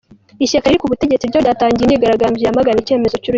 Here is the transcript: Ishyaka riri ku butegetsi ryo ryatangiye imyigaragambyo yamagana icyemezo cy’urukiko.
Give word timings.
Ishyaka 0.45 0.67
riri 0.67 0.81
ku 0.81 0.91
butegetsi 0.91 1.29
ryo 1.29 1.39
ryatangiye 1.43 1.85
imyigaragambyo 1.85 2.41
yamagana 2.43 2.81
icyemezo 2.81 3.15
cy’urukiko. 3.21 3.29